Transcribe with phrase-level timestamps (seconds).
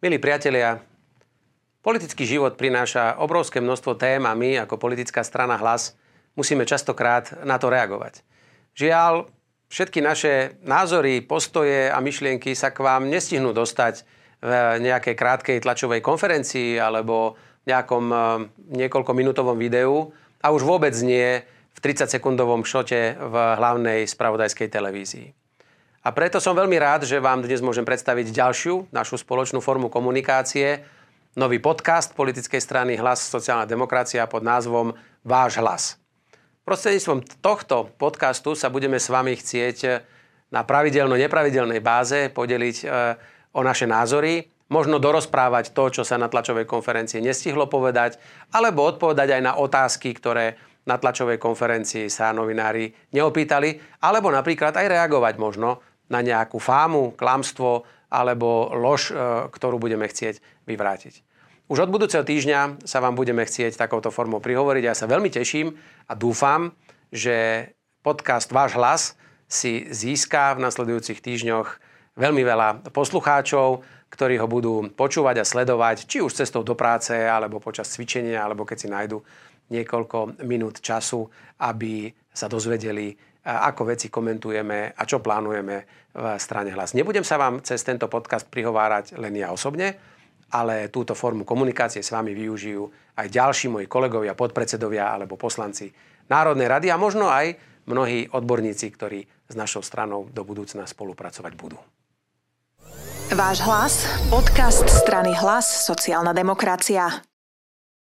[0.00, 0.80] Milí priatelia,
[1.84, 5.92] politický život prináša obrovské množstvo tém a my ako politická strana hlas
[6.40, 8.24] musíme častokrát na to reagovať.
[8.72, 9.28] Žiaľ,
[9.68, 14.08] všetky naše názory, postoje a myšlienky sa k vám nestihnú dostať
[14.40, 17.36] v nejakej krátkej tlačovej konferencii alebo
[17.68, 18.20] nejakom eh,
[18.80, 21.44] niekoľkominútovom videu a už vôbec nie
[21.76, 25.39] v 30-sekundovom šote v hlavnej spravodajskej televízii.
[26.00, 30.80] A preto som veľmi rád, že vám dnes môžem predstaviť ďalšiu našu spoločnú formu komunikácie,
[31.36, 36.00] nový podcast politickej strany Hlas sociálna demokracia pod názvom Váš hlas.
[36.64, 40.00] Prostredníctvom tohto podcastu sa budeme s vami chcieť
[40.48, 42.86] na pravidelno-nepravidelnej báze podeliť e,
[43.52, 48.16] o naše názory, možno dorozprávať to, čo sa na tlačovej konferencii nestihlo povedať,
[48.56, 50.56] alebo odpovedať aj na otázky, ktoré
[50.88, 57.86] na tlačovej konferencii sa novinári neopýtali, alebo napríklad aj reagovať možno na nejakú fámu, klamstvo
[58.10, 61.22] alebo lož, e, ktorú budeme chcieť vyvrátiť.
[61.70, 64.82] Už od budúceho týždňa sa vám budeme chcieť takouto formou prihovoriť.
[64.82, 65.78] Ja sa veľmi teším
[66.10, 66.74] a dúfam,
[67.14, 67.70] že
[68.02, 69.02] podcast Váš hlas
[69.46, 71.78] si získa v nasledujúcich týždňoch
[72.18, 77.62] veľmi veľa poslucháčov, ktorí ho budú počúvať a sledovať, či už cestou do práce, alebo
[77.62, 79.22] počas cvičenia, alebo keď si nájdu
[79.70, 81.30] niekoľko minút času,
[81.62, 83.14] aby sa dozvedeli
[83.50, 85.76] ako veci komentujeme a čo plánujeme
[86.14, 86.94] v strane hlas.
[86.94, 89.98] Nebudem sa vám cez tento podcast prihovárať len ja osobne,
[90.50, 92.82] ale túto formu komunikácie s vami využijú
[93.18, 95.90] aj ďalší moji kolegovia, podpredsedovia alebo poslanci
[96.30, 97.54] Národnej rady a možno aj
[97.86, 101.78] mnohí odborníci, ktorí s našou stranou do budúcna spolupracovať budú.
[103.30, 103.94] Váš hlas,
[104.26, 107.29] podcast strany Hlas, sociálna demokracia.